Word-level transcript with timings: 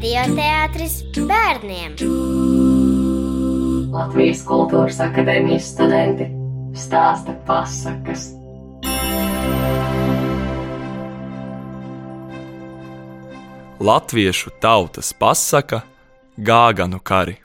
Radioteātris 0.00 0.94
bērniem. 1.28 1.98
Latvijas 3.92 4.38
Kultūras 4.48 4.96
Akadēmijas 5.04 5.66
studenti 5.74 6.24
stāsta 6.72 7.34
pasakas. 7.44 8.30
Latviešu 13.76 14.54
tautas 14.64 15.12
pasaka 15.12 15.82
Gāganu 16.48 17.04
kari. 17.04 17.36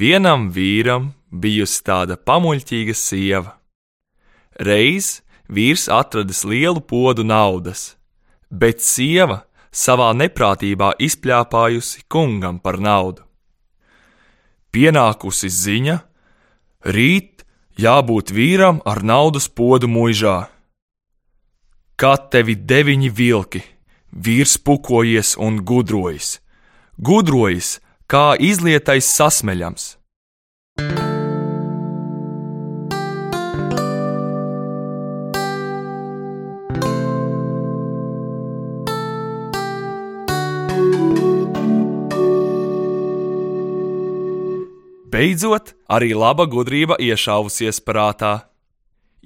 Vienam 0.00 0.46
vīram 0.48 1.10
bijusi 1.28 1.82
tāda 1.84 2.14
pamuļķīga 2.16 2.94
sieva. 2.96 3.50
Reiz 4.56 5.18
vīrs 5.50 5.90
atradis 5.92 6.40
lielu 6.48 6.80
podu 6.80 7.26
naudas, 7.26 7.98
bet 8.48 8.80
sieva 8.80 9.42
savā 9.68 10.14
neprātībā 10.16 10.94
izpļāpājusi 11.04 12.06
kungam 12.08 12.62
par 12.64 12.78
naudu. 12.80 13.26
Pienākusi 14.72 15.50
ziņa, 15.52 15.98
rīt 16.96 17.44
jābūt 17.76 18.32
vīram 18.32 18.80
ar 18.88 19.02
naudas 19.04 19.50
podu 19.52 19.90
muižā. 19.90 20.38
Kā 22.00 22.14
tevi 22.32 22.56
deviņi 22.56 23.12
vilki, 23.20 23.60
vīrs 24.16 24.56
pukojies 24.64 25.36
un 25.36 25.60
gudrojas, 25.60 26.38
gudrojas, 26.96 27.76
kā 28.10 28.34
izlietais 28.42 29.06
sasmeļams. 29.06 29.94
Beidzot, 45.10 45.74
arī 45.90 46.14
laba 46.16 46.46
gudrība 46.50 46.96
iešāvusies 46.98 47.82
prātā. 47.84 48.46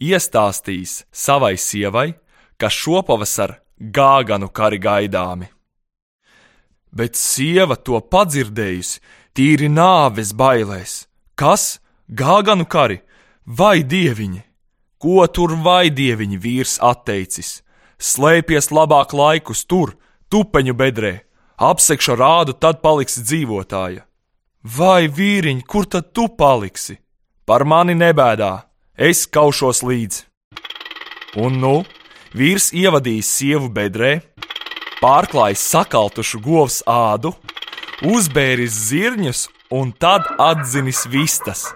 Iestāstījis 0.00 1.04
savai 1.14 1.54
sievai, 1.60 2.08
ka 2.58 2.68
šopavasar 2.68 3.60
gāganu 3.78 4.48
kari 4.50 4.80
gaidāmi. 4.82 5.53
Bet 6.94 7.18
sieva 7.18 7.76
to 7.76 7.98
padzirdējusi, 7.98 9.00
tīri 9.34 9.68
nāves 9.68 10.30
bailēs. 10.36 11.04
Kas? 11.34 11.80
Gāganu 12.06 12.66
kari? 12.70 13.00
Vai 13.44 13.82
dieviņi? 13.82 14.42
Ko 15.02 15.26
tur 15.26 15.56
vai 15.64 15.90
dieviņi 15.90 16.38
vīrs 16.40 16.78
atteicis? 16.80 17.60
Slēpies 17.98 18.70
labāk 18.70 19.12
laikus 19.12 19.64
tur, 19.66 19.96
tupeņu 20.30 20.74
bedrē, 20.78 21.14
apsekšu 21.58 22.16
rādu, 22.18 22.54
tad 22.54 22.80
paliksi 22.82 23.24
dzīvotāja. 23.26 24.04
Vai 24.64 25.08
vīriņ, 25.12 25.60
kur 25.68 25.84
tad 25.90 26.12
tu 26.16 26.28
paliksi? 26.28 26.96
Par 27.44 27.66
mani 27.68 27.92
nebēdā, 27.98 28.64
es 28.96 29.26
kaušos 29.26 29.82
līdzi. 29.84 30.24
Un 31.44 31.58
nu, 31.60 31.74
vīrs 32.32 32.70
ievadījis 32.72 33.32
sievu 33.38 33.68
bedrē, 33.68 34.20
pārklājis 35.04 35.60
sakaltušu 35.68 36.38
govs 36.40 36.78
ādu, 36.88 37.34
uzbēris 38.08 38.72
zirņus 38.88 39.48
un 39.76 39.90
tad 40.00 40.24
atzinis 40.40 41.02
vistas. 41.12 41.66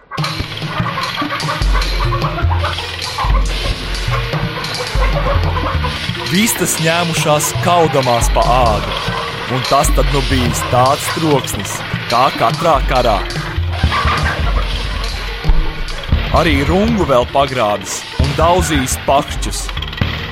Vistas 6.28 6.76
ņēmušās 6.84 7.50
kaudamās 7.66 8.30
pa 8.32 8.44
ādu, 8.54 8.96
un 9.56 9.64
tas 9.68 9.92
tad 9.96 10.08
nu 10.14 10.24
bijis 10.30 10.60
tāds 10.72 11.04
troksnis, 11.18 11.76
kā 12.08 12.28
katrā 12.40 12.78
karā. 12.88 13.18
Arī 16.38 16.62
rungu 16.68 17.08
vēl 17.08 17.28
pagrābis 17.32 18.00
un 18.24 18.32
daudzījis 18.40 18.96
pakšķus, 19.08 19.66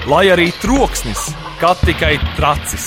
lai 0.06 0.28
arī 0.30 0.52
troksnis, 0.62 1.18
kā 1.58 1.72
tikai 1.80 2.14
tracis. 2.36 2.84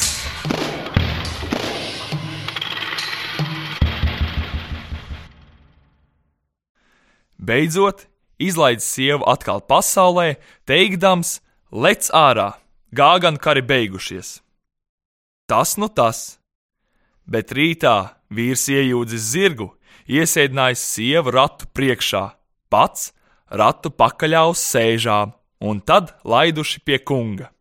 Beidzot, 7.36 8.06
izlaidis 8.40 8.88
sievu 8.88 9.28
atkal 9.28 9.60
pasaulē, 9.60 10.38
teikdams, 10.70 11.40
lec 11.76 12.08
ārā, 12.16 12.54
gāgan 12.96 13.40
kari 13.42 13.66
beigušies. 13.68 14.40
Tas 15.50 15.76
nu 15.82 15.90
tas, 15.92 16.40
bet 17.28 17.52
rītā 17.52 18.14
vīrs 18.32 18.64
iejūdzis 18.72 19.28
zirgu, 19.34 19.74
iesēdinājis 20.08 20.86
sievu 20.94 21.36
ratu 21.36 21.68
priekšā, 21.76 22.24
pats 22.72 23.12
ratu 23.50 23.92
pakaļā 23.92 24.46
uz 24.54 24.62
sēžām, 24.62 25.34
un 25.60 25.82
tad 25.82 26.16
laiduši 26.24 26.84
pie 26.86 27.00
kunga. 27.04 27.52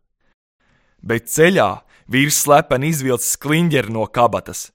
Bet 1.01 1.31
ceļā 1.31 1.69
vīrs 2.11 2.43
slepeni 2.43 2.91
izvilcis 2.93 3.37
kliņģeri 3.39 3.95
no 3.95 4.07
kabatas 4.07 4.69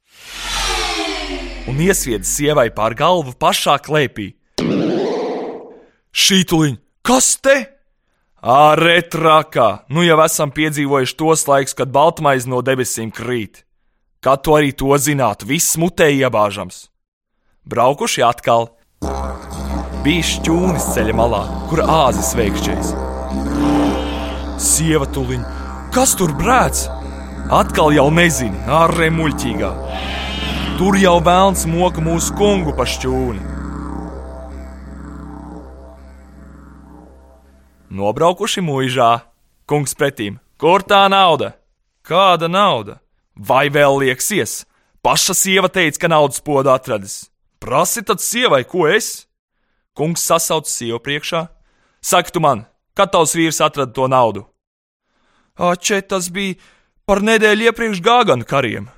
un 1.68 1.80
iesviedis 1.80 2.32
sievai 2.36 2.68
pār 2.74 2.96
galvu 2.98 3.34
pašā 3.40 3.78
klēpī. 3.84 4.32
Šītuliņ, 6.14 6.76
kas 7.06 7.36
te? 7.42 7.56
Ārē 8.44 8.98
trakā, 9.08 9.86
nu 9.88 10.04
jau 10.04 10.18
esam 10.24 10.52
piedzīvojuši 10.52 11.16
tos 11.16 11.46
laikus, 11.48 11.76
kad 11.78 11.92
baltmaize 11.94 12.50
no 12.50 12.60
debesīm 12.60 13.10
krīt. 13.14 13.64
Kā 14.20 14.36
tu 14.36 14.56
arī 14.56 14.72
to 14.76 14.92
zinātu, 15.00 15.48
viss 15.48 15.78
mutē 15.80 16.10
iebāžams. 16.12 16.88
Braukuši 17.64 18.24
atkal. 18.24 18.70
Bija 20.04 20.28
šķūnis 20.28 20.92
ceļa 20.92 21.16
malā, 21.16 21.42
kur 21.72 21.84
āzis 21.88 22.34
veikšķējis. 22.36 22.94
Sieva 24.60 25.06
tuliņ, 25.10 25.42
kas 25.94 26.14
tur 26.18 26.32
brēc? 26.38 26.86
Atkal 27.52 27.92
jau 27.92 28.06
nezini, 28.14 28.56
ārē 28.70 29.10
muļķīgā. 29.12 29.72
Tur 30.78 30.96
jau 30.98 31.18
vēlns 31.22 31.66
moka 31.70 32.02
mūsu 32.02 32.32
kungu 32.38 32.72
pa 32.74 32.86
šķūni. 32.88 33.42
Nobraukuši 37.94 38.64
mūžā, 38.64 39.10
kungs 39.70 39.94
pretīm, 39.94 40.40
kur 40.58 40.82
tā 40.82 41.04
nauda? 41.12 41.52
Kāda 42.02 42.48
nauda? 42.50 42.98
Vai 43.36 43.68
vēl 43.70 44.00
lieksies? 44.02 44.64
Paša 45.04 45.36
sieva 45.36 45.68
teica, 45.68 46.00
ka 46.02 46.10
naudas 46.10 46.40
podu 46.42 46.72
atradis. 46.72 47.28
Prasi 47.62 48.02
tad 48.02 48.24
sievai, 48.24 48.64
ko 48.66 48.88
es? 48.90 49.28
Kungs 49.94 50.24
sasauc 50.26 50.66
sievu 50.66 50.98
priekšā. 50.98 51.46
Saki 52.02 52.34
tu 52.34 52.42
man, 52.42 52.64
kad 52.96 53.12
tavs 53.12 53.34
vīrs 53.36 53.60
atrada 53.64 53.92
to 53.92 54.08
naudu? 54.10 54.44
Ače, 55.54 56.00
tas 56.02 56.30
bija 56.34 56.56
par 57.06 57.22
nedēļu 57.22 57.68
iepriekš 57.70 58.02
gāganu 58.02 58.46
kariem. 58.48 58.88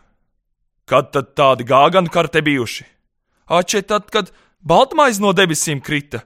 Kad 0.86 1.10
tad 1.12 1.34
tādi 1.36 1.66
gāganu 1.66 2.12
kari 2.12 2.32
te 2.32 2.42
bijuši? 2.46 2.86
Ače, 3.52 3.82
tad, 3.82 4.08
kad 4.10 4.30
baltmaize 4.62 5.22
no 5.22 5.32
debesīm 5.36 5.82
krita. 5.84 6.22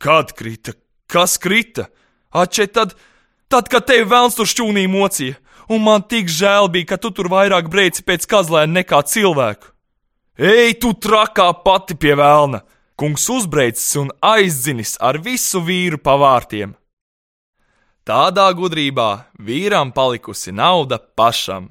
Kad 0.00 0.32
krita? 0.38 0.72
Kas 1.10 1.36
krita? 1.42 1.88
Ače, 2.30 2.66
tad, 2.70 2.94
tad, 3.50 3.68
kad 3.68 3.86
tevi 3.90 4.06
vēlns 4.08 4.38
tur 4.38 4.48
šķūnī 4.48 4.86
mocīja, 4.90 5.36
un 5.70 5.82
man 5.84 6.06
tik 6.06 6.30
žēl 6.30 6.70
bija, 6.72 6.92
ka 6.94 7.00
tu 7.02 7.10
tur 7.14 7.28
vairāk 7.30 7.68
brēci 7.70 8.06
pēc 8.06 8.26
kazlēna 8.30 8.80
nekā 8.80 9.02
cilvēku. 9.10 9.74
Ej, 10.40 10.78
tu 10.80 10.94
trakā 10.94 11.50
pati 11.64 11.98
pie 12.00 12.14
vēlna! 12.16 12.62
Kungs 13.00 13.26
uzbreicis 13.32 13.96
un 13.96 14.10
aizdzinis 14.20 14.98
ar 15.00 15.16
visu 15.24 15.62
vīru 15.64 15.96
pavārtiem. 16.04 16.74
Tādā 18.00 18.46
gudrībā 18.56 19.26
vīram 19.36 19.90
palikusi 19.92 20.54
nauda 20.56 20.96
pašam. 20.96 21.66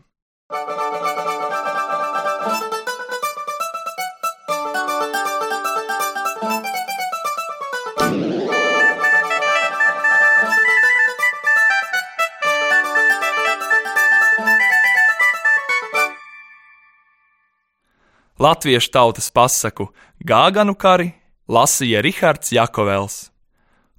Latviešu 18.39 18.93
tautas 18.93 19.31
pasaku 19.33 19.89
Gāganu 20.21 20.77
kari 20.77 21.09
lasīja 21.49 22.05
Rihards 22.05 22.53
Jakovels, 22.53 23.17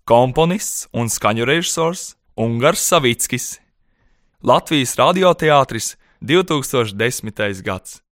komponists 0.06 0.86
un 0.94 1.10
skaņu 1.10 1.44
režisors 1.44 2.14
Ungars 2.40 2.80
Savickis, 2.80 3.60
Latvijas 4.40 4.94
radioteātris 4.96 5.98
2010. 6.24 7.60
gads. 7.60 8.00